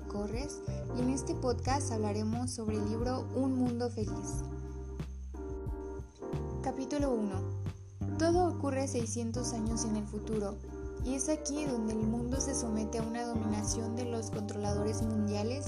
[0.00, 0.60] Corres
[0.96, 4.42] y en este podcast hablaremos sobre el libro Un Mundo Feliz.
[6.62, 8.18] Capítulo 1.
[8.18, 10.56] Todo ocurre 600 años en el futuro
[11.04, 15.66] y es aquí donde el mundo se somete a una dominación de los controladores mundiales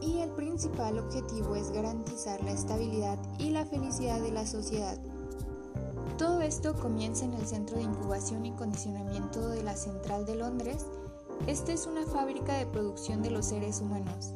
[0.00, 4.98] y el principal objetivo es garantizar la estabilidad y la felicidad de la sociedad.
[6.18, 10.84] Todo esto comienza en el Centro de Incubación y Condicionamiento de la Central de Londres.
[11.46, 14.34] Esta es una fábrica de producción de los seres humanos.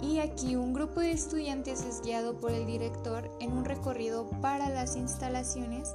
[0.00, 4.70] Y aquí un grupo de estudiantes es guiado por el director en un recorrido para
[4.70, 5.94] las instalaciones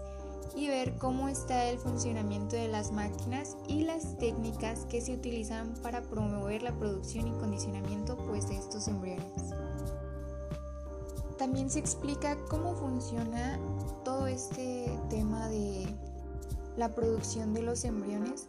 [0.56, 5.74] y ver cómo está el funcionamiento de las máquinas y las técnicas que se utilizan
[5.82, 9.54] para promover la producción y condicionamiento pues, de estos embriones.
[11.38, 13.58] También se explica cómo funciona
[14.04, 15.88] todo este tema de
[16.76, 18.48] la producción de los embriones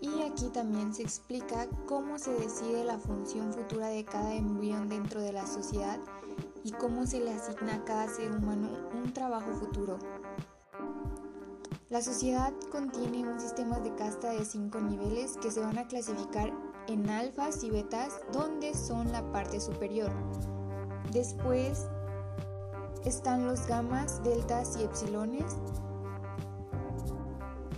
[0.00, 5.20] y aquí también se explica cómo se decide la función futura de cada embrión dentro
[5.20, 5.98] de la sociedad
[6.62, 9.98] y cómo se le asigna a cada ser humano un trabajo futuro.
[11.90, 16.52] La sociedad contiene un sistema de casta de cinco niveles que se van a clasificar
[16.86, 20.12] en alfas y betas, donde son la parte superior.
[21.12, 21.86] Después
[23.04, 25.56] están los gamas, deltas y epsilones.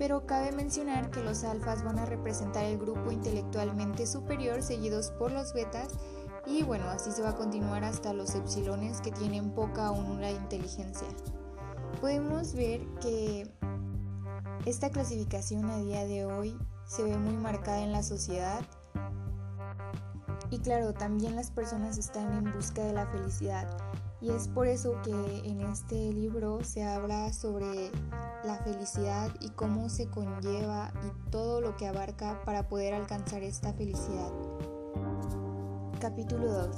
[0.00, 5.30] Pero cabe mencionar que los alfas van a representar el grupo intelectualmente superior seguidos por
[5.30, 5.88] los betas
[6.46, 10.30] y bueno, así se va a continuar hasta los epsilones que tienen poca o nula
[10.30, 11.06] inteligencia.
[12.00, 13.46] Podemos ver que
[14.64, 16.56] esta clasificación a día de hoy
[16.86, 18.62] se ve muy marcada en la sociedad
[20.48, 23.68] y claro, también las personas están en busca de la felicidad.
[24.20, 27.90] Y es por eso que en este libro se habla sobre
[28.44, 33.72] la felicidad y cómo se conlleva y todo lo que abarca para poder alcanzar esta
[33.72, 34.30] felicidad.
[36.00, 36.76] Capítulo 2.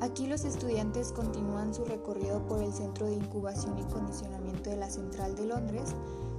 [0.00, 4.90] Aquí los estudiantes continúan su recorrido por el Centro de Incubación y Condicionamiento de la
[4.90, 5.94] Central de Londres,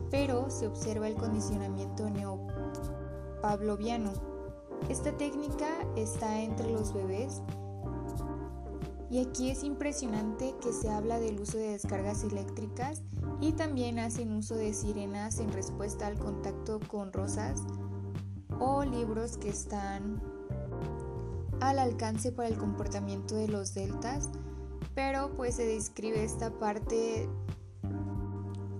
[0.09, 4.11] pero se observa el condicionamiento neopavloviano
[4.89, 7.41] esta técnica está entre los bebés
[9.15, 13.01] y aquí es impresionante que se habla del uso de descargas eléctricas
[13.39, 17.63] y también hacen uso de sirenas en respuesta al contacto con rosas
[18.59, 20.21] o libros que están
[21.61, 24.31] al alcance para el comportamiento de los deltas,
[24.95, 27.29] pero pues se describe esta parte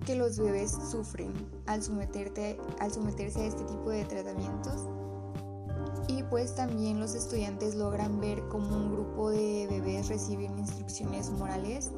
[0.06, 1.31] que los bebés sufren
[1.66, 4.85] al, al someterse a este tipo de tratamientos
[6.30, 11.91] pues también los estudiantes logran ver cómo un grupo de bebés reciben instrucciones morales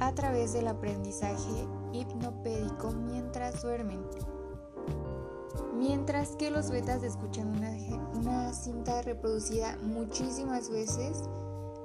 [0.00, 4.04] a través del aprendizaje hipnopédico mientras duermen.
[5.76, 7.72] Mientras que los betas escuchan una,
[8.14, 11.22] una cinta reproducida muchísimas veces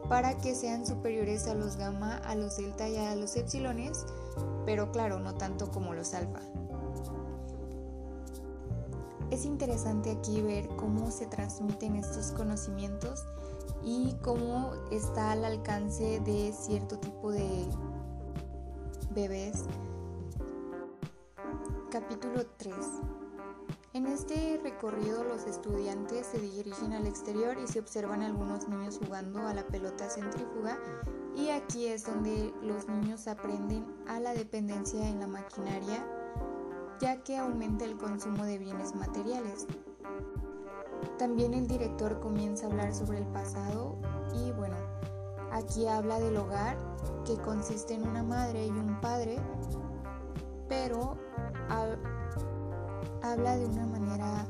[0.08, 4.06] para que sean superiores a los gamma, a los delta y a los epsilones,
[4.66, 6.42] pero claro, no tanto como los alfa.
[9.32, 13.26] Es interesante aquí ver cómo se transmiten estos conocimientos
[13.84, 17.68] y cómo está al alcance de cierto tipo de
[19.12, 19.66] bebés.
[21.92, 22.76] Capítulo 3.
[23.94, 29.48] En este recorrido los estudiantes se dirigen al exterior y se observan algunos niños jugando
[29.48, 30.80] a la pelota centrífuga
[31.36, 36.04] y aquí es donde los niños aprenden a la dependencia en la maquinaria
[37.00, 39.68] ya que aumenta el consumo de bienes materiales.
[41.18, 43.98] También el director comienza a hablar sobre el pasado
[44.34, 44.76] y bueno,
[45.52, 46.78] aquí habla del hogar
[47.26, 49.38] que consiste en una madre y un padre,
[50.68, 51.18] pero
[53.22, 54.46] habla de una manera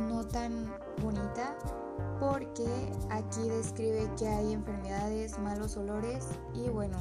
[0.00, 0.72] no tan
[1.02, 1.56] bonita
[2.18, 2.66] porque
[3.10, 6.98] aquí describe que hay enfermedades, malos olores y bueno,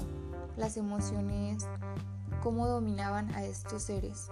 [0.57, 1.68] las emociones
[2.44, 4.28] cómo dominaban a estos seres.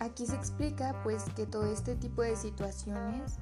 [0.00, 3.34] Aquí se explica pues que todo este tipo de situaciones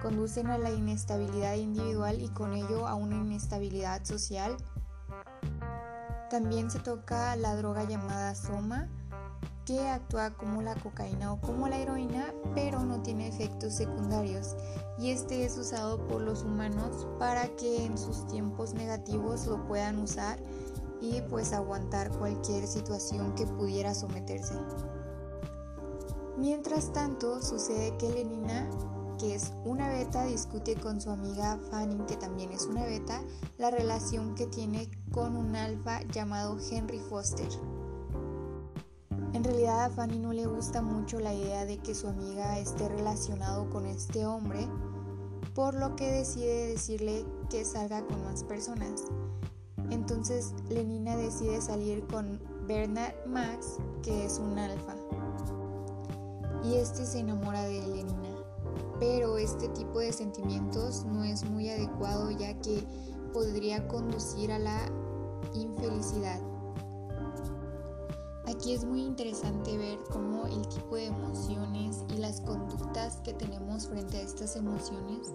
[0.00, 4.56] conducen a la inestabilidad individual y con ello a una inestabilidad social.
[6.30, 8.88] También se toca la droga llamada soma,
[9.66, 14.56] que actúa como la cocaína o como la heroína, pero no tiene efectos secundarios.
[14.98, 19.98] Y este es usado por los humanos para que en sus tiempos negativos lo puedan
[19.98, 20.38] usar
[21.00, 24.54] y pues aguantar cualquier situación que pudiera someterse.
[26.36, 28.68] Mientras tanto, sucede que Lenina,
[29.18, 33.22] que es una beta, discute con su amiga Fanning, que también es una beta,
[33.56, 37.48] la relación que tiene con un alfa llamado Henry Foster.
[39.32, 42.88] En realidad a Fanny no le gusta mucho la idea de que su amiga esté
[42.88, 44.68] relacionado con este hombre,
[45.54, 49.04] por lo que decide decirle que salga con más personas.
[49.90, 54.94] Entonces Lenina decide salir con Bernard Max, que es un alfa.
[56.64, 58.30] Y este se enamora de Lenina.
[58.98, 62.82] Pero este tipo de sentimientos no es muy adecuado ya que
[63.32, 64.80] podría conducir a la
[65.54, 66.40] infelicidad.
[68.46, 73.88] Aquí es muy interesante ver cómo el tipo de emociones y las conductas que tenemos
[73.88, 75.34] frente a estas emociones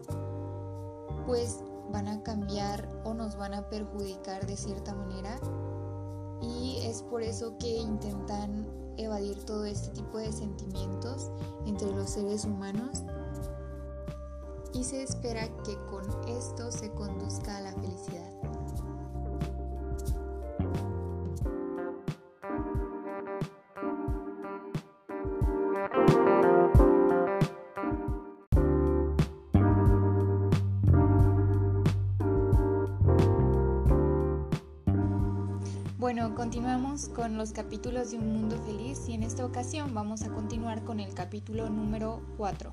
[1.25, 1.59] pues
[1.91, 5.39] van a cambiar o nos van a perjudicar de cierta manera
[6.41, 8.67] y es por eso que intentan
[8.97, 11.31] evadir todo este tipo de sentimientos
[11.65, 13.03] entre los seres humanos
[14.73, 18.50] y se espera que con esto se conduzca a la felicidad.
[37.13, 40.99] Con los capítulos de Un Mundo Feliz y en esta ocasión vamos a continuar con
[40.99, 42.71] el capítulo número 4.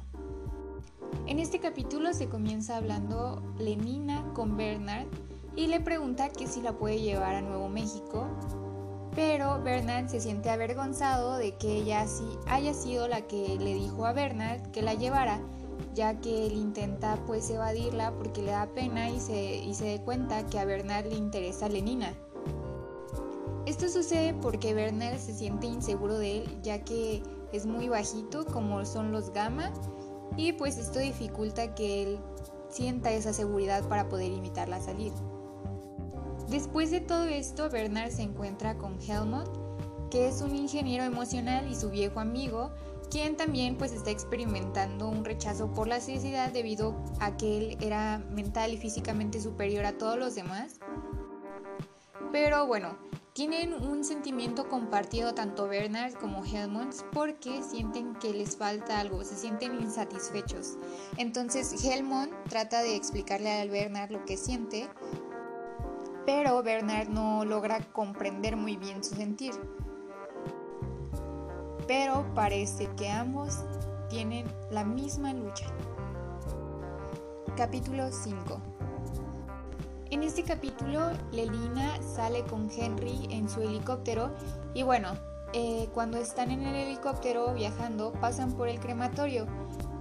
[1.26, 5.06] En este capítulo se comienza hablando Lenina con Bernard
[5.56, 8.28] y le pregunta que si la puede llevar a Nuevo México,
[9.14, 14.06] pero Bernard se siente avergonzado de que ella sí haya sido la que le dijo
[14.06, 15.40] a Bernard que la llevara,
[15.94, 20.04] ya que él intenta pues evadirla porque le da pena y se, y se da
[20.04, 22.14] cuenta que a Bernard le interesa Lenina.
[23.68, 27.22] Esto sucede porque Werner se siente inseguro de él ya que
[27.52, 29.70] es muy bajito como son los gamma
[30.38, 32.18] y pues esto dificulta que él
[32.70, 35.12] sienta esa seguridad para poder invitarla a salir.
[36.48, 39.50] Después de todo esto, Bernard se encuentra con Helmut,
[40.10, 42.70] que es un ingeniero emocional y su viejo amigo,
[43.10, 48.16] quien también pues está experimentando un rechazo por la sociedad debido a que él era
[48.30, 50.80] mental y físicamente superior a todos los demás.
[52.32, 53.07] Pero bueno,
[53.38, 59.36] tienen un sentimiento compartido tanto Bernard como Helmut porque sienten que les falta algo, se
[59.36, 60.76] sienten insatisfechos.
[61.18, 64.88] Entonces Helmut trata de explicarle a Bernard lo que siente,
[66.26, 69.52] pero Bernard no logra comprender muy bien su sentir.
[71.86, 73.60] Pero parece que ambos
[74.10, 75.66] tienen la misma lucha.
[77.56, 78.77] Capítulo 5
[80.10, 84.34] en este capítulo, Lelina sale con Henry en su helicóptero
[84.74, 85.12] y bueno,
[85.52, 89.46] eh, cuando están en el helicóptero viajando pasan por el crematorio,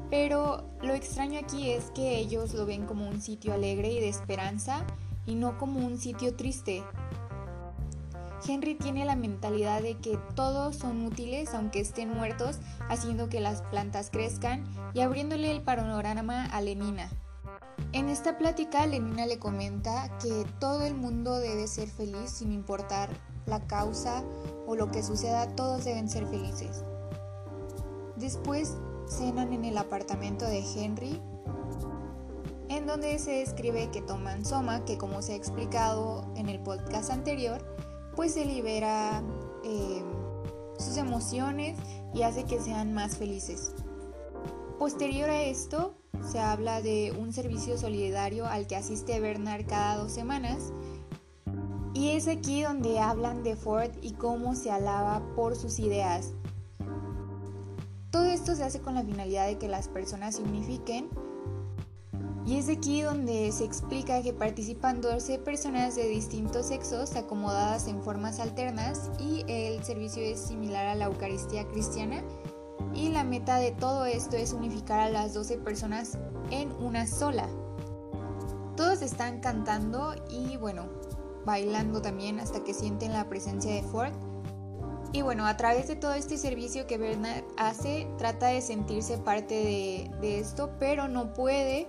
[0.10, 4.10] pero lo extraño aquí es que ellos lo ven como un sitio alegre y de
[4.10, 4.86] esperanza
[5.26, 6.84] y no como un sitio triste.
[8.48, 13.62] Henry tiene la mentalidad de que todos son útiles aunque estén muertos, haciendo que las
[13.64, 14.64] plantas crezcan
[14.94, 17.10] y abriéndole el panorama a Lenina.
[17.94, 23.10] En esta plática, Lenina le comenta que todo el mundo debe ser feliz sin importar
[23.46, 24.24] la causa
[24.68, 26.84] o lo que suceda, todos deben ser felices.
[28.18, 28.76] Después
[29.08, 31.22] cenan en el apartamento de Henry,
[32.68, 37.10] en donde se describe que toman soma, que como se ha explicado en el podcast
[37.10, 37.64] anterior,
[38.16, 39.24] pues se libera
[39.64, 40.04] eh,
[40.78, 41.80] sus emociones
[42.14, 43.74] y hace que sean más felices.
[44.78, 50.12] Posterior a esto, se habla de un servicio solidario al que asiste Bernard cada dos
[50.12, 50.72] semanas.
[51.94, 56.34] Y es aquí donde hablan de Ford y cómo se alaba por sus ideas.
[58.12, 61.10] Todo esto se hace con la finalidad de que las personas se unifiquen.
[62.46, 68.02] Y es aquí donde se explica que participan 12 personas de distintos sexos acomodadas en
[68.02, 72.24] formas alternas y el servicio es similar a la Eucaristía cristiana
[72.94, 76.18] y la meta de todo esto es unificar a las 12 personas
[76.52, 77.48] en una sola.
[78.76, 80.86] Todos están cantando y bueno,
[81.46, 84.14] bailando también hasta que sienten la presencia de Ford.
[85.14, 89.56] Y bueno, a través de todo este servicio que Bernard hace, trata de sentirse parte
[89.56, 91.88] de, de esto, pero no puede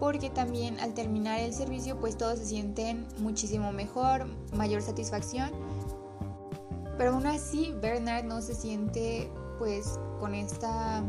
[0.00, 5.50] porque también al terminar el servicio pues todos se sienten muchísimo mejor, mayor satisfacción
[6.96, 11.02] pero aún así, Bernard no se siente pues con esta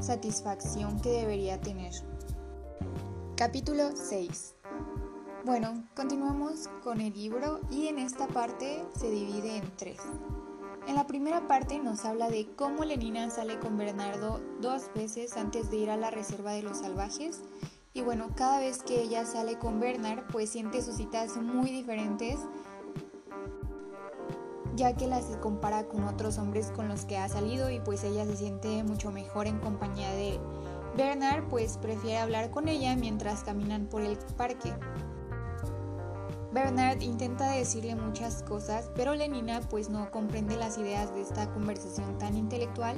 [0.00, 1.92] satisfacción que debería tener.
[3.36, 4.54] Capítulo 6.
[5.44, 10.00] Bueno, continuamos con el libro y en esta parte se divide en tres.
[10.86, 15.70] En la primera parte nos habla de cómo Lenina sale con Bernardo dos veces antes
[15.70, 17.42] de ir a la reserva de los salvajes.
[17.94, 22.38] Y bueno, cada vez que ella sale con Bernard, pues siente sus citas muy diferentes
[24.78, 28.04] ya que la se compara con otros hombres con los que ha salido y pues
[28.04, 30.40] ella se siente mucho mejor en compañía de él.
[30.96, 34.72] Bernard pues prefiere hablar con ella mientras caminan por el parque.
[36.52, 42.16] Bernard intenta decirle muchas cosas, pero Lenina pues no comprende las ideas de esta conversación
[42.18, 42.96] tan intelectual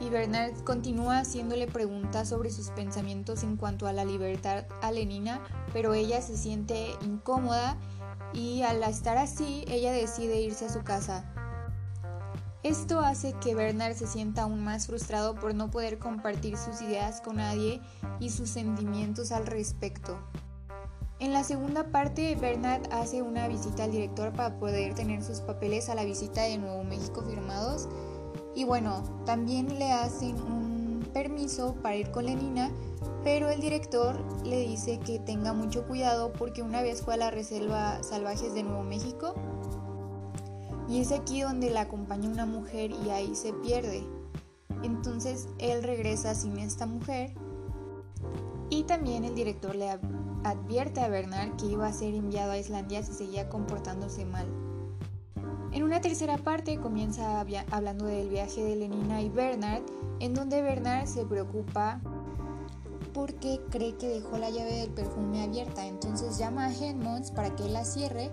[0.00, 5.42] y Bernard continúa haciéndole preguntas sobre sus pensamientos en cuanto a la libertad a Lenina,
[5.72, 7.76] pero ella se siente incómoda
[8.32, 11.24] y al estar así, ella decide irse a su casa.
[12.62, 17.22] Esto hace que Bernard se sienta aún más frustrado por no poder compartir sus ideas
[17.22, 17.80] con nadie
[18.18, 20.18] y sus sentimientos al respecto.
[21.20, 25.88] En la segunda parte, Bernard hace una visita al director para poder tener sus papeles
[25.88, 27.88] a la visita de Nuevo México firmados
[28.54, 30.69] y bueno, también le hacen un
[31.12, 32.70] permiso para ir con Lenina,
[33.22, 37.30] pero el director le dice que tenga mucho cuidado porque una vez fue a la
[37.30, 39.34] Reserva Salvajes de Nuevo México
[40.88, 44.04] y es aquí donde la acompaña una mujer y ahí se pierde.
[44.82, 47.34] Entonces él regresa sin esta mujer
[48.70, 49.90] y también el director le
[50.44, 54.46] advierte a Bernard que iba a ser enviado a Islandia si seguía comportándose mal.
[55.72, 59.82] En una tercera parte comienza hablando del viaje de Lenina y Bernard,
[60.18, 62.00] en donde Bernard se preocupa
[63.14, 67.68] porque cree que dejó la llave del perfume abierta, entonces llama a Hedmonds para que
[67.68, 68.30] la cierre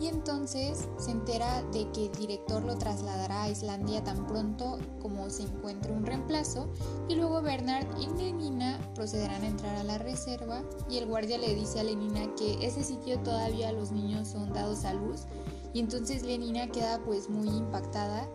[0.00, 5.30] y entonces se entera de que el director lo trasladará a Islandia tan pronto como
[5.30, 6.68] se encuentre un reemplazo
[7.08, 11.54] y luego Bernard y Lenina procederán a entrar a la reserva y el guardia le
[11.54, 15.26] dice a Lenina que ese sitio todavía los niños son dados a luz
[15.72, 18.28] y entonces Lenina queda pues muy impactada,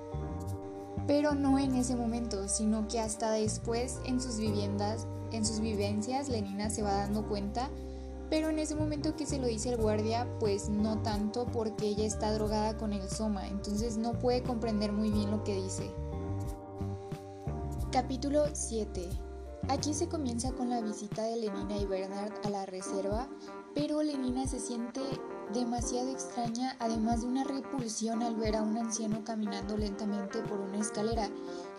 [1.06, 6.30] pero no en ese momento, sino que hasta después en sus viviendas, en sus vivencias,
[6.30, 7.70] Lenina se va dando cuenta,
[8.30, 12.06] pero en ese momento que se lo dice el guardia, pues no tanto porque ella
[12.06, 15.90] está drogada con el soma, entonces no puede comprender muy bien lo que dice.
[17.92, 19.28] Capítulo 7
[19.70, 23.28] Aquí se comienza con la visita de Lenina y Bernard a la reserva,
[23.76, 25.02] pero Lenina se siente
[25.54, 30.80] demasiado extraña, además de una repulsión al ver a un anciano caminando lentamente por una
[30.80, 31.30] escalera.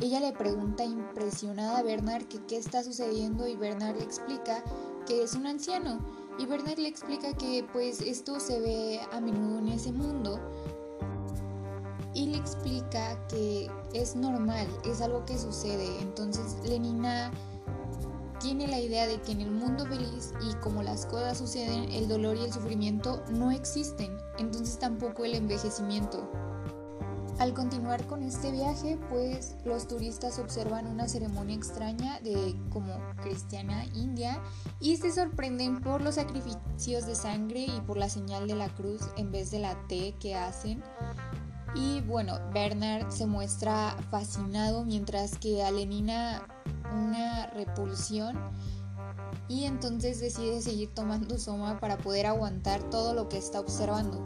[0.00, 4.62] Ella le pregunta impresionada a Bernard que qué está sucediendo y Bernard le explica
[5.06, 5.98] que es un anciano
[6.38, 10.40] y Bernard le explica que pues esto se ve a menudo en ese mundo
[12.14, 16.00] y le explica que es normal, es algo que sucede.
[16.00, 17.30] Entonces Lenina
[18.40, 22.08] tiene la idea de que en el mundo feliz y como las cosas suceden, el
[22.08, 26.30] dolor y el sufrimiento no existen, entonces tampoco el envejecimiento.
[27.38, 32.92] Al continuar con este viaje, pues los turistas observan una ceremonia extraña de como
[33.22, 34.42] cristiana india
[34.80, 39.02] y se sorprenden por los sacrificios de sangre y por la señal de la cruz
[39.16, 40.82] en vez de la T que hacen.
[41.76, 46.44] Y bueno, Bernard se muestra fascinado mientras que a Lenina
[46.92, 48.38] una repulsión
[49.48, 54.18] y entonces decide seguir tomando soma para poder aguantar todo lo que está observando.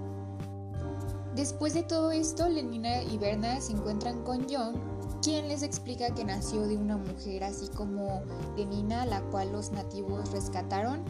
[1.35, 4.75] Después de todo esto, Lenina y Bernard se encuentran con John,
[5.23, 8.23] quien les explica que nació de una mujer así como
[8.57, 11.05] Lenina, la cual los nativos rescataron,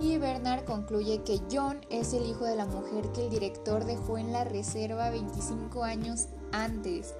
[0.00, 4.16] y Bernard concluye que John es el hijo de la mujer que el director dejó
[4.16, 7.14] en la reserva 25 años antes.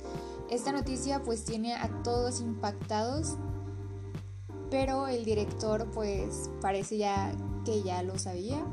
[0.48, 3.36] Esta noticia pues tiene a todos impactados
[4.70, 7.32] pero el director pues parece ya
[7.64, 8.64] que ya lo sabía.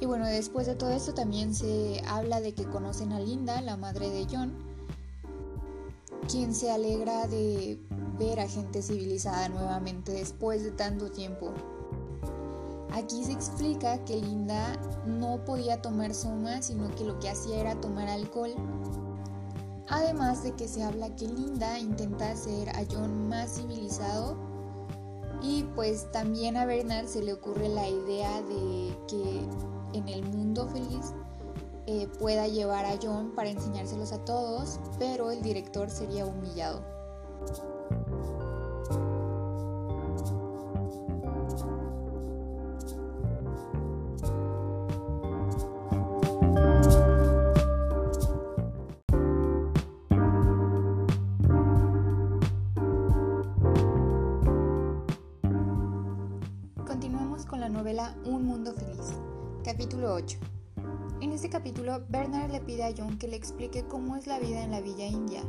[0.00, 3.76] Y bueno, después de todo esto también se habla de que conocen a Linda, la
[3.76, 4.52] madre de John,
[6.30, 7.80] quien se alegra de
[8.16, 11.52] ver a gente civilizada nuevamente después de tanto tiempo.
[12.92, 17.80] Aquí se explica que Linda no podía tomar soma, sino que lo que hacía era
[17.80, 18.54] tomar alcohol.
[19.88, 24.47] Además de que se habla que Linda intenta hacer a John más civilizado
[25.42, 29.46] y pues también a Bernard se le ocurre la idea de que
[29.94, 31.14] en el mundo feliz
[31.86, 36.84] eh, pueda llevar a John para enseñárselos a todos, pero el director sería humillado.
[63.18, 65.42] Que le explique cómo es la vida en la Villa India,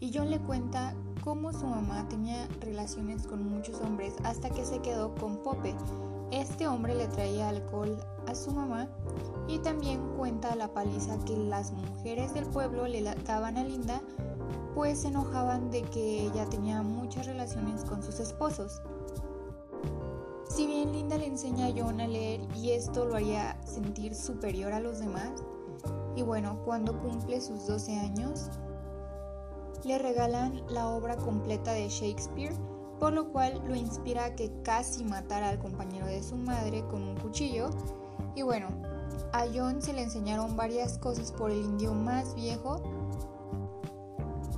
[0.00, 4.80] y John le cuenta cómo su mamá tenía relaciones con muchos hombres hasta que se
[4.80, 5.74] quedó con Pope,
[6.32, 8.88] este hombre le traía alcohol a su mamá
[9.46, 14.02] y también cuenta la paliza que las mujeres del pueblo le daban a Linda
[14.74, 18.82] pues se enojaban de que ella tenía muchas relaciones con sus esposos.
[20.48, 24.72] Si bien Linda le enseña a John a leer y esto lo haría sentir superior
[24.72, 25.32] a los demás,
[26.16, 28.48] y bueno, cuando cumple sus 12 años,
[29.84, 32.54] le regalan la obra completa de Shakespeare,
[32.98, 37.02] por lo cual lo inspira a que casi matara al compañero de su madre con
[37.02, 37.68] un cuchillo.
[38.34, 38.68] Y bueno,
[39.32, 42.82] a John se le enseñaron varias cosas por el indio más viejo,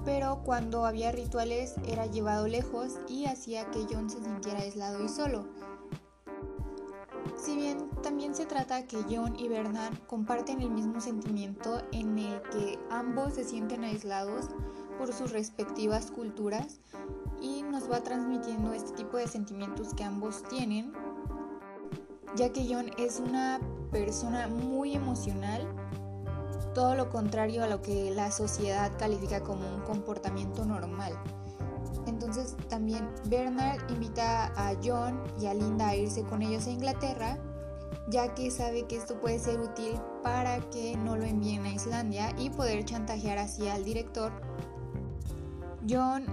[0.04, 5.08] pero cuando había rituales era llevado lejos y hacía que John se sintiera aislado y
[5.08, 5.44] solo.
[7.38, 12.42] Si bien también se trata que John y Bernard comparten el mismo sentimiento en el
[12.42, 14.48] que ambos se sienten aislados
[14.98, 16.80] por sus respectivas culturas
[17.40, 20.92] y nos va transmitiendo este tipo de sentimientos que ambos tienen,
[22.34, 23.60] ya que John es una
[23.92, 25.64] persona muy emocional,
[26.74, 31.12] todo lo contrario a lo que la sociedad califica como un comportamiento normal.
[32.38, 37.36] Entonces también Bernard invita a John y a Linda a irse con ellos a Inglaterra,
[38.10, 42.32] ya que sabe que esto puede ser útil para que no lo envíen a Islandia
[42.38, 44.30] y poder chantajear así al director.
[45.88, 46.26] John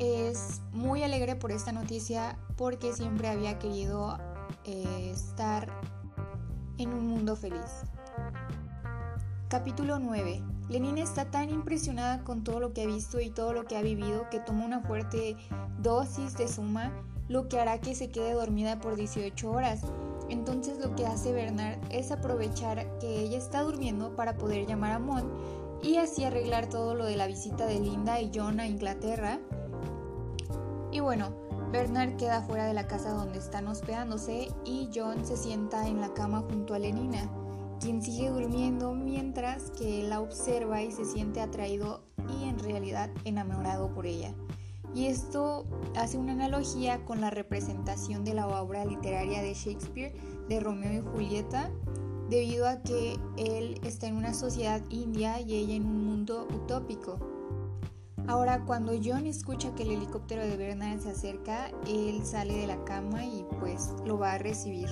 [0.00, 4.18] es muy alegre por esta noticia porque siempre había querido
[4.64, 5.68] eh, estar
[6.78, 7.84] en un mundo feliz.
[9.48, 10.42] Capítulo 9.
[10.72, 13.82] Lenina está tan impresionada con todo lo que ha visto y todo lo que ha
[13.82, 15.36] vivido que toma una fuerte
[15.82, 16.90] dosis de suma,
[17.28, 19.82] lo que hará que se quede dormida por 18 horas.
[20.30, 24.98] Entonces lo que hace Bernard es aprovechar que ella está durmiendo para poder llamar a
[24.98, 25.30] Mon
[25.82, 29.40] y así arreglar todo lo de la visita de Linda y John a Inglaterra.
[30.90, 31.34] Y bueno,
[31.70, 36.14] Bernard queda fuera de la casa donde están hospedándose y John se sienta en la
[36.14, 37.30] cama junto a Lenina
[37.82, 42.04] quien sigue durmiendo mientras que la observa y se siente atraído
[42.38, 44.32] y en realidad enamorado por ella.
[44.94, 45.66] Y esto
[45.96, 50.14] hace una analogía con la representación de la obra literaria de Shakespeare
[50.48, 51.70] de Romeo y Julieta,
[52.28, 57.18] debido a que él está en una sociedad india y ella en un mundo utópico.
[58.28, 62.84] Ahora, cuando John escucha que el helicóptero de Bernard se acerca, él sale de la
[62.84, 64.88] cama y pues lo va a recibir.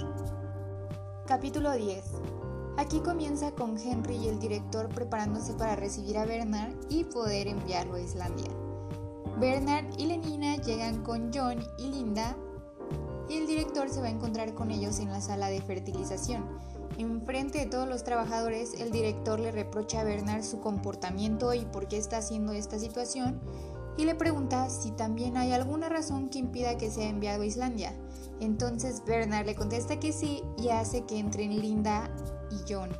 [1.26, 2.39] Capítulo 10.
[2.76, 7.94] Aquí comienza con Henry y el director preparándose para recibir a Bernard y poder enviarlo
[7.94, 8.50] a Islandia.
[9.38, 12.36] Bernard y Lenina llegan con John y Linda
[13.28, 16.44] y el director se va a encontrar con ellos en la sala de fertilización.
[16.98, 21.64] En frente de todos los trabajadores, el director le reprocha a Bernard su comportamiento y
[21.64, 23.40] por qué está haciendo esta situación
[23.96, 27.92] y le pregunta si también hay alguna razón que impida que sea enviado a Islandia.
[28.40, 32.10] Entonces Bernard le contesta que sí y hace que entren Linda
[32.68, 32.90] John.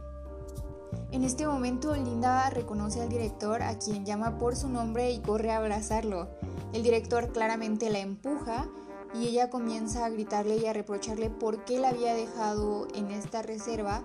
[1.13, 5.51] En este momento Linda reconoce al director a quien llama por su nombre y corre
[5.51, 6.29] a abrazarlo.
[6.73, 8.69] El director claramente la empuja
[9.15, 13.43] y ella comienza a gritarle y a reprocharle por qué la había dejado en esta
[13.43, 14.03] reserva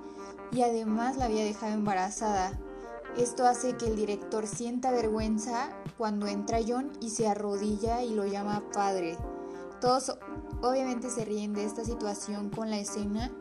[0.51, 2.60] y además la había dejado embarazada.
[3.17, 8.25] Esto hace que el director sienta vergüenza cuando entra John y se arrodilla y lo
[8.25, 9.17] llama padre.
[9.79, 10.17] Todos
[10.62, 13.31] obviamente se ríen de esta situación con la escena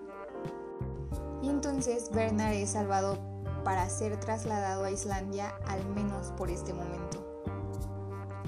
[1.44, 3.18] y entonces Bernard es salvado
[3.64, 7.42] para ser trasladado a Islandia al menos por este momento.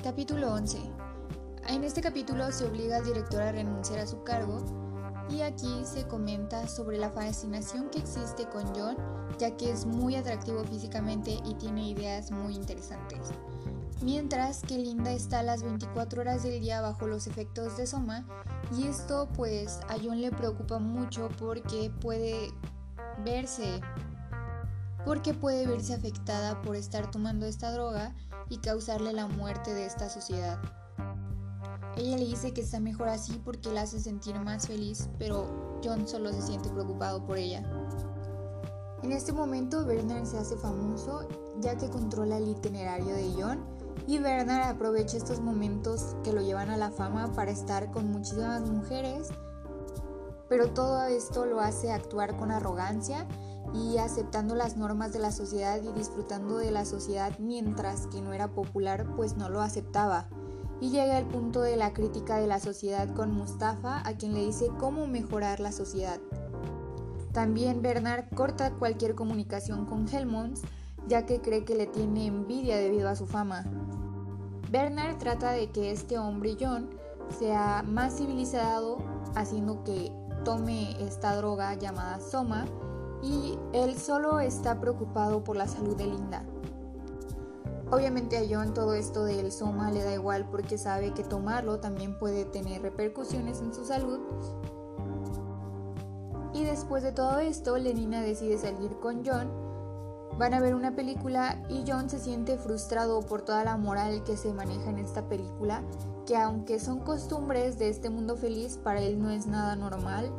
[0.03, 0.79] Capítulo 11.
[1.69, 4.65] En este capítulo se obliga al director a renunciar a su cargo
[5.29, 8.97] y aquí se comenta sobre la fascinación que existe con John
[9.39, 13.29] ya que es muy atractivo físicamente y tiene ideas muy interesantes.
[14.01, 18.27] Mientras que Linda está las 24 horas del día bajo los efectos de Soma
[18.79, 22.51] y esto pues a John le preocupa mucho porque puede
[23.25, 23.81] verse
[25.05, 28.15] porque puede verse afectada por estar tomando esta droga
[28.49, 30.59] y causarle la muerte de esta sociedad.
[31.97, 36.07] Ella le dice que está mejor así porque la hace sentir más feliz, pero John
[36.09, 37.63] solo se siente preocupado por ella.
[39.03, 41.29] En este momento Bernard se hace famoso
[41.61, 43.65] ya que controla el itinerario de John
[44.07, 48.69] y Bernard aprovecha estos momentos que lo llevan a la fama para estar con muchísimas
[48.69, 49.29] mujeres
[50.49, 53.27] pero todo esto lo hace actuar con arrogancia
[53.75, 58.33] y aceptando las normas de la sociedad y disfrutando de la sociedad mientras que no
[58.33, 60.29] era popular pues no lo aceptaba.
[60.81, 64.45] Y llega el punto de la crítica de la sociedad con Mustafa a quien le
[64.45, 66.21] dice cómo mejorar la sociedad.
[67.33, 70.63] También Bernard corta cualquier comunicación con Helmons
[71.07, 73.65] ya que cree que le tiene envidia debido a su fama.
[74.71, 76.91] Bernard trata de que este hombre John
[77.39, 78.99] sea más civilizado
[79.35, 80.13] haciendo que
[80.47, 82.67] tome esta droga llamada Soma
[83.21, 86.45] y él solo está preocupado por la salud de Linda.
[87.91, 92.17] Obviamente a John todo esto del Soma le da igual porque sabe que tomarlo también
[92.17, 94.21] puede tener repercusiones en su salud.
[96.55, 99.66] Y después de todo esto, Lenina decide salir con John.
[100.39, 104.37] Van a ver una película y John se siente frustrado por toda la moral que
[104.37, 105.83] se maneja en esta película,
[106.27, 110.33] que aunque son costumbres de este mundo feliz, para él no es nada normal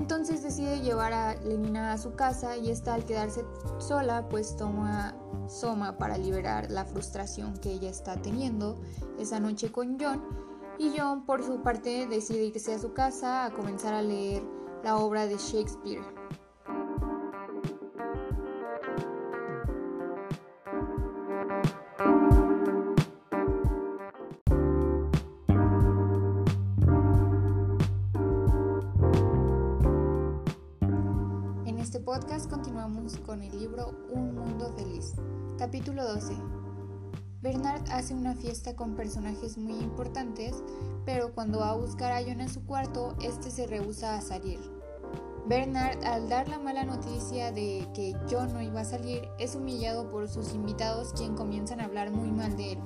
[0.00, 3.44] entonces decide llevar a Lenina a su casa y esta al quedarse
[3.78, 5.14] sola pues toma
[5.46, 8.80] Soma para liberar la frustración que ella está teniendo
[9.18, 10.22] esa noche con John
[10.78, 14.42] y John por su parte decide irse a su casa a comenzar a leer
[14.82, 16.02] la obra de Shakespeare.
[32.10, 35.14] Podcast continuamos con el libro Un Mundo Feliz.
[35.58, 36.34] Capítulo 12.
[37.40, 40.56] Bernard hace una fiesta con personajes muy importantes,
[41.06, 44.58] pero cuando va a buscar a John en su cuarto, este se rehúsa a salir.
[45.46, 50.08] Bernard, al dar la mala noticia de que John no iba a salir, es humillado
[50.08, 52.78] por sus invitados quien comienzan a hablar muy mal de él.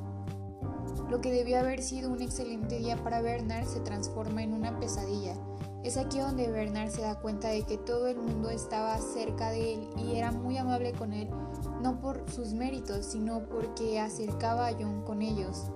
[1.11, 5.35] Lo que debió haber sido un excelente día para Bernard se transforma en una pesadilla
[5.85, 9.75] es aquí donde Bernard se da cuenta de que todo el mundo estaba cerca de
[9.75, 11.29] él y era muy amable con él,
[11.83, 15.67] no por sus méritos, sino porque acercaba a John con ellos.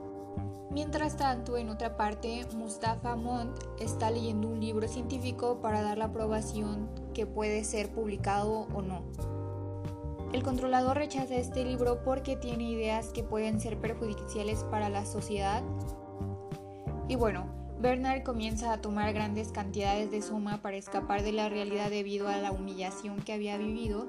[0.71, 6.07] Mientras tanto, en otra parte, Mustafa Montt está leyendo un libro científico para dar la
[6.07, 9.03] aprobación que puede ser publicado o no.
[10.33, 15.63] El controlador rechaza este libro porque tiene ideas que pueden ser perjudiciales para la sociedad.
[17.09, 17.47] Y bueno,
[17.81, 22.37] Bernard comienza a tomar grandes cantidades de suma para escapar de la realidad debido a
[22.37, 24.07] la humillación que había vivido.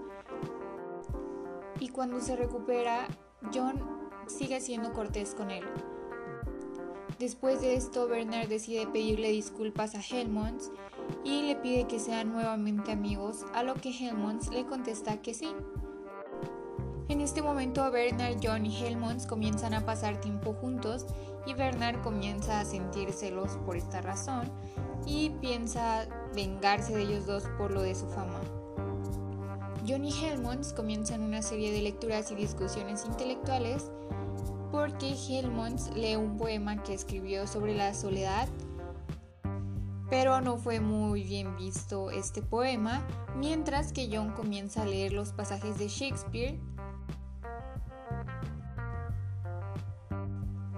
[1.79, 3.07] Y cuando se recupera,
[3.53, 3.81] John
[4.27, 5.63] sigue siendo cortés con él.
[7.19, 10.71] Después de esto, Bernard decide pedirle disculpas a Helmons
[11.25, 15.49] y le pide que sean nuevamente amigos, a lo que Helmons le contesta que sí.
[17.09, 21.07] En este momento Bernard, John y Helmons comienzan a pasar tiempo juntos
[21.45, 24.49] y Bernard comienza a sentir celos por esta razón
[25.05, 28.39] y piensa vengarse de ellos dos por lo de su fama.
[29.85, 33.91] John y Helmons comienzan una serie de lecturas y discusiones intelectuales
[34.71, 38.47] porque Helmons lee un poema que escribió sobre la soledad
[40.09, 43.05] pero no fue muy bien visto este poema,
[43.37, 46.59] mientras que John comienza a leer los pasajes de Shakespeare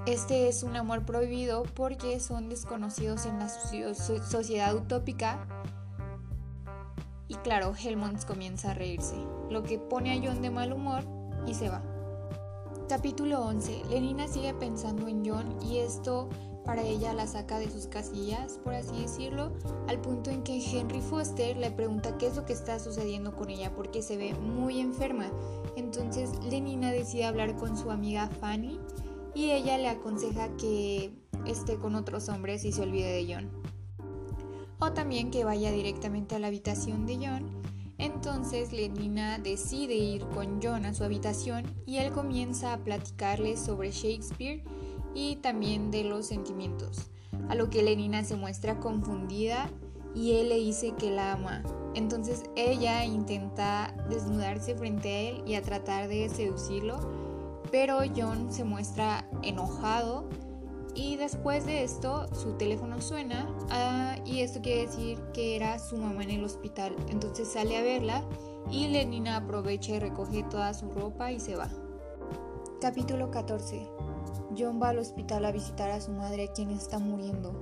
[0.07, 5.45] Este es un amor prohibido porque son desconocidos en la sociedad utópica.
[7.27, 9.15] Y claro, Helmont comienza a reírse,
[9.51, 11.03] lo que pone a John de mal humor
[11.45, 11.83] y se va.
[12.89, 13.83] Capítulo 11.
[13.89, 16.29] Lenina sigue pensando en John y esto
[16.65, 19.51] para ella la saca de sus casillas, por así decirlo,
[19.87, 23.49] al punto en que Henry Foster le pregunta qué es lo que está sucediendo con
[23.49, 25.31] ella porque se ve muy enferma.
[25.75, 28.79] Entonces Lenina decide hablar con su amiga Fanny
[29.33, 31.13] y ella le aconseja que
[31.45, 33.49] esté con otros hombres y se olvide de John.
[34.79, 37.70] O también que vaya directamente a la habitación de John.
[38.01, 43.91] Entonces Lenina decide ir con John a su habitación y él comienza a platicarle sobre
[43.91, 44.63] Shakespeare
[45.13, 47.11] y también de los sentimientos,
[47.47, 49.69] a lo que Lenina se muestra confundida
[50.15, 51.61] y él le dice que la ama.
[51.93, 57.07] Entonces ella intenta desnudarse frente a él y a tratar de seducirlo,
[57.71, 60.27] pero John se muestra enojado
[60.93, 65.97] y después de esto su teléfono suena ah, y esto quiere decir que era su
[65.97, 66.95] mamá en el hospital.
[67.09, 68.23] Entonces sale a verla
[68.69, 71.69] y Lenina aprovecha y recoge toda su ropa y se va.
[72.81, 73.87] Capítulo 14.
[74.57, 77.53] John va al hospital a visitar a su madre quien está muriendo.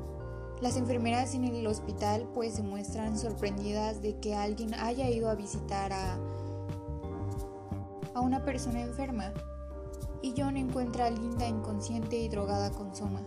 [0.61, 5.35] Las enfermeras en el hospital pues se muestran sorprendidas de que alguien haya ido a
[5.35, 6.17] visitar a,
[8.13, 9.33] a una persona enferma
[10.21, 13.21] y John encuentra a Linda inconsciente y drogada con Soma.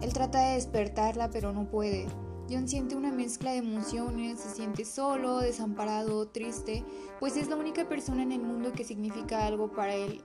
[0.00, 2.06] Él trata de despertarla pero no puede.
[2.50, 6.84] John siente una mezcla de emociones, se siente solo, desamparado, triste,
[7.18, 10.22] pues es la única persona en el mundo que significa algo para él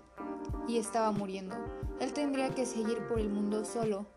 [0.67, 1.55] y estaba muriendo.
[1.99, 4.07] Él tendría que seguir por el mundo solo.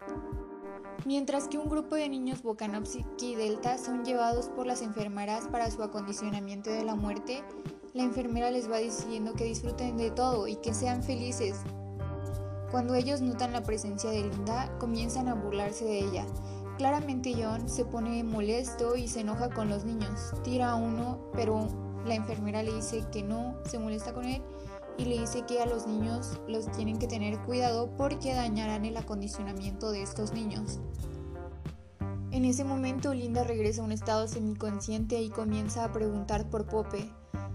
[1.04, 5.82] Mientras que un grupo de niños Bocanopsiki Delta son llevados por las enfermeras para su
[5.82, 7.42] acondicionamiento de la muerte,
[7.94, 11.60] la enfermera les va diciendo que disfruten de todo y que sean felices.
[12.70, 16.26] Cuando ellos notan la presencia de Linda, comienzan a burlarse de ella.
[16.78, 20.32] Claramente John se pone molesto y se enoja con los niños.
[20.42, 21.68] Tira a uno, pero
[22.06, 24.42] la enfermera le dice que no, se molesta con él
[24.96, 28.96] y le dice que a los niños los tienen que tener cuidado porque dañarán el
[28.96, 30.80] acondicionamiento de estos niños.
[32.30, 37.12] En ese momento Linda regresa a un estado semiconsciente y comienza a preguntar por Pope.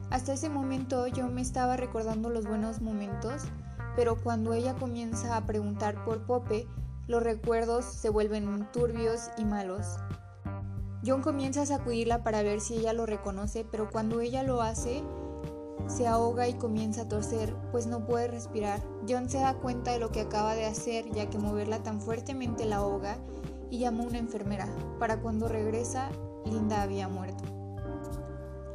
[0.10, 3.43] Hasta ese momento yo me estaba recordando los buenos momentos,
[3.96, 6.67] pero cuando ella comienza a preguntar por Pope,
[7.08, 9.98] los recuerdos se vuelven turbios y malos.
[11.06, 15.04] John comienza a sacudirla para ver si ella lo reconoce, pero cuando ella lo hace,
[15.88, 18.82] se ahoga y comienza a torcer, pues no puede respirar.
[19.08, 22.65] John se da cuenta de lo que acaba de hacer, ya que moverla tan fuertemente
[22.65, 23.17] la ahoga,
[23.70, 24.67] y llama a una enfermera.
[25.00, 26.10] Para cuando regresa,
[26.46, 27.57] Linda había muerto.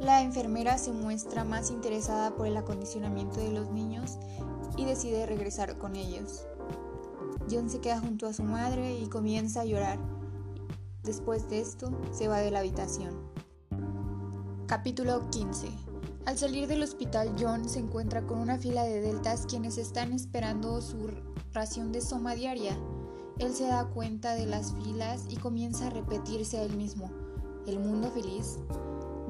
[0.03, 4.17] La enfermera se muestra más interesada por el acondicionamiento de los niños
[4.75, 6.45] y decide regresar con ellos.
[7.49, 9.97] John se queda junto a su madre y comienza a llorar.
[11.03, 13.13] Después de esto, se va de la habitación.
[14.67, 15.69] Capítulo 15
[16.25, 20.79] al salir del hospital, John se encuentra con una fila de deltas quienes están esperando
[20.79, 21.11] su
[21.51, 22.77] ración de soma diaria.
[23.39, 27.11] Él se da cuenta de las filas y comienza a repetirse a él mismo,
[27.67, 28.59] ¿el mundo feliz?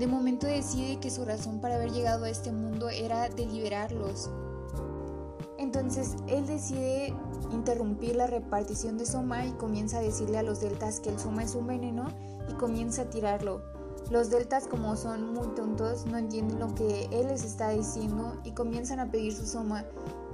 [0.03, 4.29] De momento decide que su razón para haber llegado a este mundo era de liberarlos.
[5.57, 7.15] Entonces él decide
[7.53, 11.43] interrumpir la repartición de soma y comienza a decirle a los deltas que el soma
[11.43, 12.09] es un veneno
[12.49, 13.61] y comienza a tirarlo.
[14.11, 18.51] Los deltas como son muy tontos no entienden lo que él les está diciendo y
[18.51, 19.85] comienzan a pedir su soma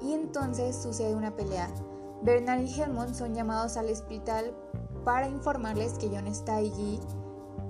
[0.02, 1.70] y entonces sucede una pelea.
[2.24, 4.52] Bernard y Helmond son llamados al hospital
[5.06, 7.00] para informarles que John está allí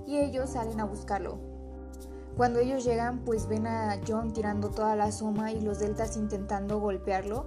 [0.07, 1.48] y ellos salen a buscarlo.
[2.39, 6.79] Cuando ellos llegan pues ven a John tirando toda la soma y los deltas intentando
[6.79, 7.45] golpearlo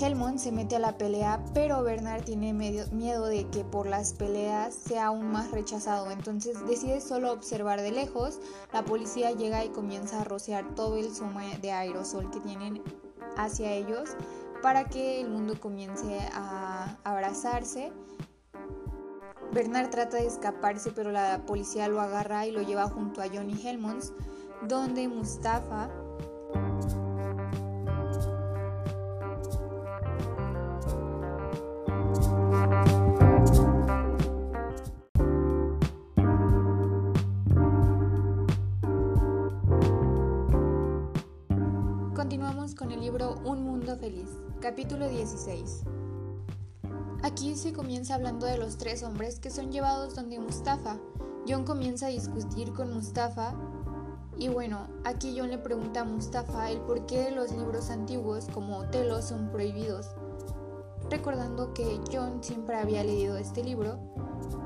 [0.00, 4.74] Helmond se mete a la pelea, pero Bernard tiene miedo de que por las peleas
[4.74, 8.40] sea aún más rechazado, entonces decide solo observar de lejos.
[8.72, 12.82] La policía llega y comienza a rociar todo el zumo de aerosol que tienen
[13.36, 14.16] hacia ellos
[14.62, 17.92] para que el mundo comience a abrazarse.
[19.52, 23.60] Bernard trata de escaparse, pero la policía lo agarra y lo lleva junto a Johnny
[23.64, 24.12] Helmonds,
[24.68, 25.90] donde Mustafa
[44.60, 45.84] Capítulo 16
[47.22, 50.98] Aquí se comienza hablando de los tres hombres que son llevados donde Mustafa.
[51.48, 53.54] John comienza a discutir con Mustafa
[54.38, 58.78] y bueno, aquí John le pregunta a Mustafa el por qué los libros antiguos como
[58.78, 60.10] Otelo son prohibidos,
[61.08, 63.98] recordando que John siempre había leído este libro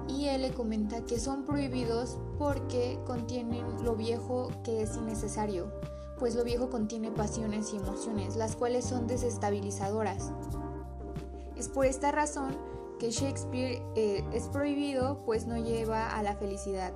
[0.08, 5.70] y él le comenta que son prohibidos porque contienen lo viejo que es innecesario
[6.20, 10.32] pues lo viejo contiene pasiones y emociones, las cuales son desestabilizadoras.
[11.60, 12.56] Es por esta razón
[12.98, 16.90] que Shakespeare eh, es prohibido, pues no lleva a la felicidad.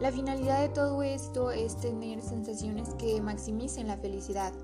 [0.00, 4.54] La finalidad de todo esto es tener sensaciones que maximicen la felicidad.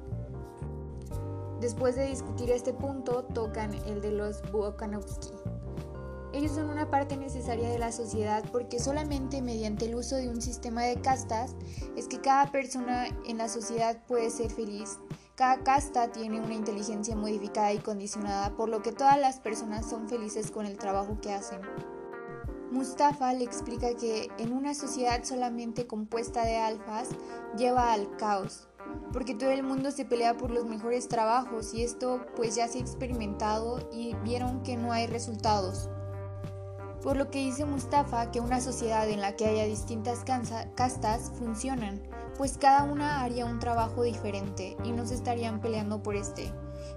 [1.60, 5.34] Después de discutir este punto, tocan el de los Bukanovsky.
[6.32, 10.40] Ellos son una parte necesaria de la sociedad porque solamente mediante el uso de un
[10.40, 11.54] sistema de castas
[11.94, 14.98] es que cada persona en la sociedad puede ser feliz.
[15.38, 20.08] Cada casta tiene una inteligencia modificada y condicionada, por lo que todas las personas son
[20.08, 21.60] felices con el trabajo que hacen.
[22.72, 27.10] Mustafa le explica que en una sociedad solamente compuesta de alfas
[27.56, 28.66] lleva al caos,
[29.12, 32.78] porque todo el mundo se pelea por los mejores trabajos y esto pues ya se
[32.78, 35.88] ha experimentado y vieron que no hay resultados.
[37.00, 40.24] Por lo que dice Mustafa que una sociedad en la que haya distintas
[40.74, 42.02] castas funcionan,
[42.36, 46.52] pues cada una haría un trabajo diferente y no se estarían peleando por este.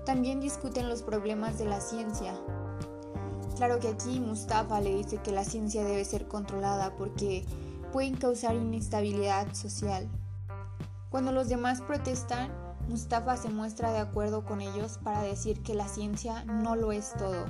[0.06, 2.34] También discuten los problemas de la ciencia.
[3.56, 7.46] Claro que aquí Mustafa le dice que la ciencia debe ser controlada porque
[7.92, 10.10] pueden causar inestabilidad social.
[11.10, 12.52] Cuando los demás protestan,
[12.88, 17.14] Mustafa se muestra de acuerdo con ellos para decir que la ciencia no lo es
[17.14, 17.46] todo.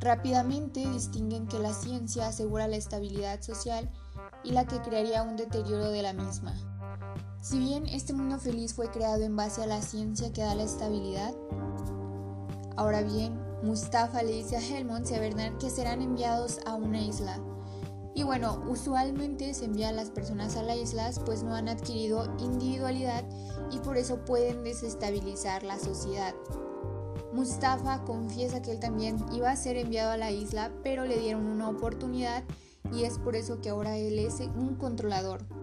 [0.00, 3.90] Rápidamente distinguen que la ciencia asegura la estabilidad social
[4.42, 6.54] y la que crearía un deterioro de la misma.
[7.42, 10.64] Si bien este mundo feliz fue creado en base a la ciencia que da la
[10.64, 11.34] estabilidad,
[12.76, 17.00] ahora bien, Mustafa le dice a Helmond y a Bernard que serán enviados a una
[17.00, 17.38] isla.
[18.14, 23.24] Y bueno, usualmente se envían las personas a las islas pues no han adquirido individualidad
[23.70, 26.34] y por eso pueden desestabilizar la sociedad.
[27.32, 31.46] Mustafa confiesa que él también iba a ser enviado a la isla, pero le dieron
[31.46, 32.44] una oportunidad
[32.92, 35.59] y es por eso que ahora él es un controlador.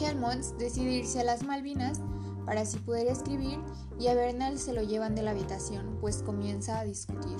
[0.00, 2.00] Helmont decide irse a las Malvinas
[2.46, 3.58] para así poder escribir
[3.98, 7.36] y a Bernal se lo llevan de la habitación, pues comienza a discutir.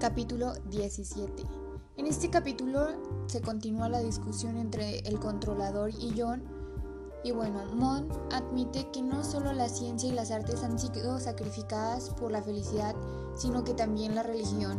[0.00, 1.42] Capítulo 17
[1.96, 2.88] En este capítulo
[3.26, 6.42] se continúa la discusión entre el controlador y John
[7.24, 12.10] y bueno, Mon admite que no solo la ciencia y las artes han sido sacrificadas
[12.10, 12.94] por la felicidad,
[13.34, 14.78] sino que también la religión.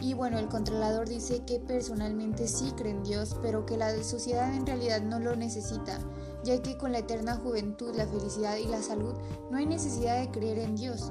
[0.00, 4.54] Y bueno, el controlador dice que personalmente sí cree en Dios, pero que la sociedad
[4.54, 5.98] en realidad no lo necesita,
[6.44, 9.14] ya que con la eterna juventud, la felicidad y la salud
[9.50, 11.10] no hay necesidad de creer en Dios.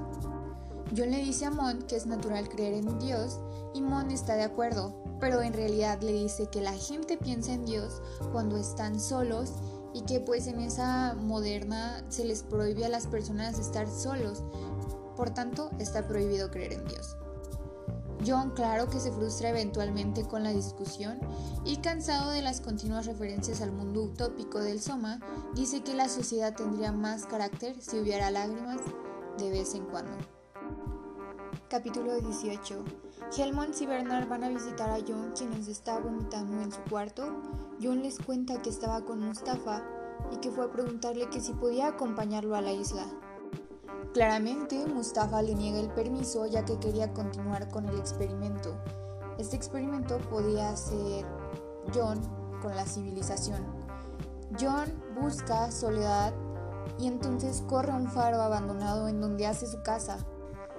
[0.96, 3.40] John le dice a Mon que es natural creer en Dios
[3.74, 7.66] y Mon está de acuerdo, pero en realidad le dice que la gente piensa en
[7.66, 9.52] Dios cuando están solos
[9.94, 14.44] y que pues en esa moderna se les prohíbe a las personas estar solos.
[15.18, 17.18] Por tanto, está prohibido creer en Dios.
[18.26, 21.20] John claro que se frustra eventualmente con la discusión
[21.66, 25.20] y cansado de las continuas referencias al mundo utópico del Soma,
[25.54, 28.82] dice que la sociedad tendría más carácter si hubiera lágrimas
[29.38, 30.18] de vez en cuando.
[31.70, 32.84] Capítulo 18.
[33.38, 37.42] Helmont y Bernard van a visitar a John, quienes está vomitando en su cuarto.
[37.82, 39.84] John les cuenta que estaba con Mustafa
[40.32, 43.06] y que fue a preguntarle que si podía acompañarlo a la isla.
[44.18, 48.76] Claramente, Mustafa le niega el permiso ya que quería continuar con el experimento.
[49.38, 51.24] Este experimento podía ser
[51.94, 52.20] John
[52.60, 53.64] con la civilización.
[54.60, 56.34] John busca soledad
[56.98, 60.18] y entonces corre a un faro abandonado en donde hace su casa.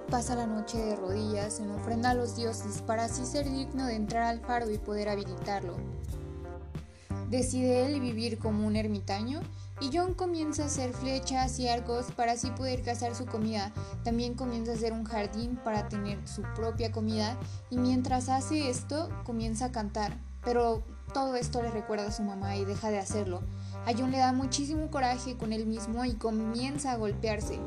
[0.09, 3.95] Pasa la noche de rodillas en ofrenda a los dioses para así ser digno de
[3.95, 5.77] entrar al faro y poder habilitarlo.
[7.29, 9.39] Decide él vivir como un ermitaño
[9.81, 13.71] y John comienza a hacer flechas y arcos para así poder cazar su comida.
[14.03, 17.37] También comienza a hacer un jardín para tener su propia comida
[17.69, 20.17] y mientras hace esto comienza a cantar.
[20.43, 23.41] Pero todo esto le recuerda a su mamá y deja de hacerlo.
[23.85, 27.59] A John le da muchísimo coraje con él mismo y comienza a golpearse.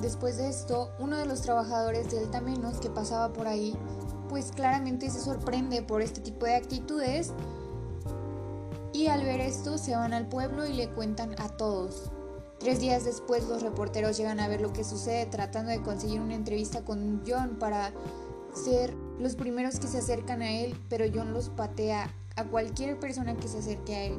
[0.00, 3.76] Después de esto, uno de los trabajadores del Tamenos que pasaba por ahí,
[4.28, 7.32] pues claramente se sorprende por este tipo de actitudes
[8.96, 12.10] y al ver esto se van al pueblo y le cuentan a todos.
[12.58, 16.34] Tres días después los reporteros llegan a ver lo que sucede tratando de conseguir una
[16.34, 17.92] entrevista con John para
[18.54, 23.36] ser los primeros que se acercan a él, pero John los patea a cualquier persona
[23.36, 24.18] que se acerque a él.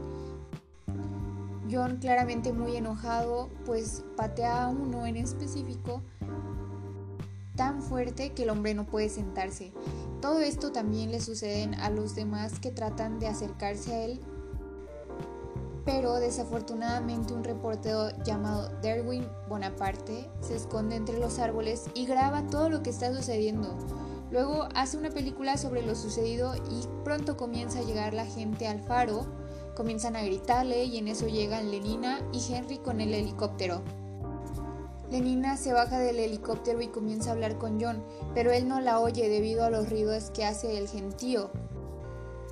[1.72, 6.04] John claramente muy enojado, pues patea a uno en específico
[7.56, 9.74] tan fuerte que el hombre no puede sentarse.
[10.22, 14.22] Todo esto también le sucede a los demás que tratan de acercarse a él,
[15.88, 22.70] pero desafortunadamente un reportero llamado Derwin Bonaparte se esconde entre los árboles y graba todo
[22.70, 23.76] lo que está sucediendo.
[24.30, 28.82] Luego hace una película sobre lo sucedido y pronto comienza a llegar la gente al
[28.82, 29.26] faro
[29.78, 33.84] Comienzan a gritarle y en eso llegan Lenina y Henry con el helicóptero.
[35.12, 39.00] Lenina se baja del helicóptero y comienza a hablar con John, pero él no la
[39.00, 41.52] oye debido a los ruidos que hace el gentío.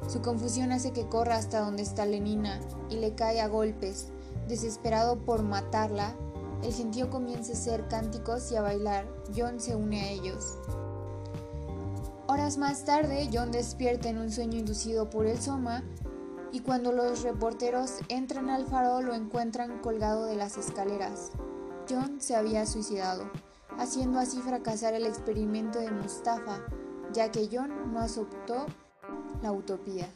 [0.08, 4.08] Su confusión hace que corra hasta donde está Lenina y le cae a golpes.
[4.48, 6.16] Desesperado por matarla,
[6.64, 9.08] el gentío comienza a hacer cánticos y a bailar.
[9.36, 10.58] John se une a ellos.
[12.28, 15.84] Horas más tarde, John despierta en un sueño inducido por el soma
[16.52, 21.32] y cuando los reporteros entran al faro lo encuentran colgado de las escaleras.
[21.90, 23.30] John se había suicidado,
[23.78, 26.62] haciendo así fracasar el experimento de Mustafa,
[27.14, 28.66] ya que John no aceptó
[29.42, 30.08] la utopía.